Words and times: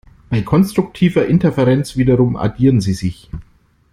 Bei 0.31 0.41
konstruktiver 0.41 1.27
Interferenz 1.27 1.95
wiederum 1.95 2.35
addieren 2.35 2.81
sie 2.81 2.93
sich. 2.95 3.29